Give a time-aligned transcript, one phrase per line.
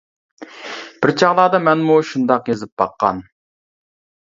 [1.03, 3.23] بىر چاغلاردا مەنمۇ شۇنداق يېزىپ باققان.